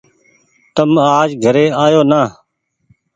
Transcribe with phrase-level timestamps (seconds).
[0.75, 2.21] تم آج گهري آيو نآ۔